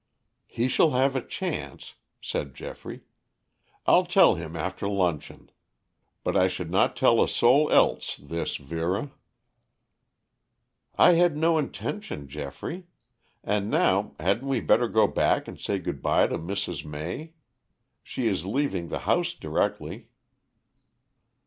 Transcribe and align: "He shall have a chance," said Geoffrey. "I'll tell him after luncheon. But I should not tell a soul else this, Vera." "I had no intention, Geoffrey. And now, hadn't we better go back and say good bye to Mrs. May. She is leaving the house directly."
"He 0.47 0.67
shall 0.67 0.93
have 0.93 1.15
a 1.15 1.21
chance," 1.23 1.93
said 2.21 2.55
Geoffrey. 2.55 3.03
"I'll 3.85 4.07
tell 4.07 4.33
him 4.33 4.55
after 4.55 4.89
luncheon. 4.89 5.51
But 6.23 6.35
I 6.35 6.47
should 6.47 6.71
not 6.71 6.95
tell 6.95 7.21
a 7.21 7.27
soul 7.27 7.71
else 7.71 8.17
this, 8.17 8.55
Vera." 8.57 9.11
"I 10.97 11.11
had 11.11 11.37
no 11.37 11.59
intention, 11.59 12.27
Geoffrey. 12.27 12.87
And 13.43 13.69
now, 13.69 14.15
hadn't 14.19 14.47
we 14.47 14.59
better 14.59 14.87
go 14.87 15.05
back 15.05 15.47
and 15.47 15.59
say 15.59 15.77
good 15.77 16.01
bye 16.01 16.25
to 16.25 16.39
Mrs. 16.39 16.83
May. 16.83 17.33
She 18.01 18.25
is 18.27 18.43
leaving 18.43 18.87
the 18.87 19.01
house 19.05 19.35
directly." 19.35 20.07